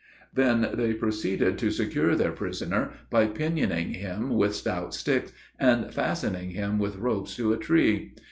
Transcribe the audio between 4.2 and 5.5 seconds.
with stout sticks,